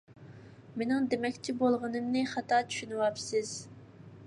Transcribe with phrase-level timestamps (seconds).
[0.81, 3.53] مېنىڭ دېمەكچى بولغىنىمنى خاتا چۈشىنىۋاپسىز!